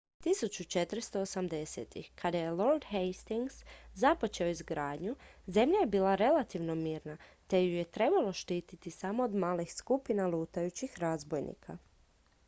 1480-ih 0.25 2.07
kada 2.21 2.37
je 2.39 2.51
lord 2.51 2.85
hastings 2.91 3.57
započeo 3.93 4.47
izgradnju 4.47 5.15
zemlja 5.47 5.79
je 5.79 5.85
bila 5.85 6.15
relativno 6.15 6.75
mirna 6.75 7.17
te 7.47 7.61
ju 7.65 7.71
je 7.77 7.85
trebalo 7.91 8.33
štititi 8.33 8.91
samo 8.91 9.23
od 9.23 9.35
malih 9.35 9.73
skupina 9.73 10.27
lutajućih 10.27 10.99
razbojnika 10.99 11.77